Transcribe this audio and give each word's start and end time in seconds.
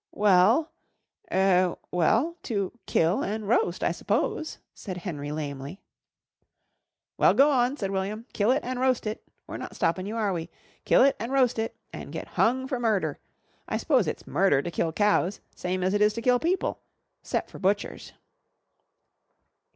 "Well 0.13 0.71
er 1.31 1.77
well 1.91 2.35
to 2.41 2.71
kill 2.87 3.23
an' 3.23 3.45
roast, 3.45 3.83
I 3.83 3.91
suppose," 3.91 4.57
said 4.73 4.97
Henry 4.97 5.31
lamely. 5.31 5.79
"Well, 7.19 7.35
go 7.35 7.51
on," 7.51 7.77
said 7.77 7.91
William. 7.91 8.25
"Kill 8.33 8.49
it 8.49 8.63
an' 8.63 8.79
roast 8.79 9.05
it. 9.05 9.21
We're 9.45 9.57
not 9.57 9.75
stoppin' 9.75 10.07
you, 10.07 10.15
are 10.15 10.33
we? 10.33 10.49
Kill 10.85 11.03
it 11.03 11.15
an' 11.19 11.29
roast 11.29 11.59
it 11.59 11.75
an' 11.93 12.09
get 12.09 12.29
hung 12.29 12.67
for 12.67 12.79
murder. 12.79 13.19
I 13.69 13.77
s'pose 13.77 14.07
it's 14.07 14.25
murder 14.25 14.63
to 14.63 14.71
kill 14.71 14.91
cows 14.91 15.39
same 15.53 15.83
as 15.83 15.93
it 15.93 16.01
is 16.01 16.13
to 16.15 16.21
kill 16.23 16.39
people 16.39 16.81
'cept 17.21 17.51
for 17.51 17.59
butchers." 17.59 18.13